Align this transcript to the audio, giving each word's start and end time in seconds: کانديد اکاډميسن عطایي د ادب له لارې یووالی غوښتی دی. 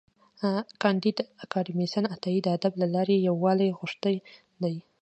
کانديد 0.81 1.17
اکاډميسن 1.43 2.03
عطایي 2.15 2.39
د 2.43 2.47
ادب 2.57 2.73
له 2.81 2.87
لارې 2.95 3.15
یووالی 3.29 3.69
غوښتی 3.79 4.15
دی. 4.61 4.75